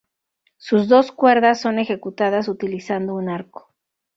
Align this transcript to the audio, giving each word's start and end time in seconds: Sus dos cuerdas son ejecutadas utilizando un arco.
Sus 0.57 0.87
dos 0.89 1.11
cuerdas 1.11 1.61
son 1.61 1.77
ejecutadas 1.77 2.47
utilizando 2.47 3.13
un 3.13 3.29
arco. 3.29 3.71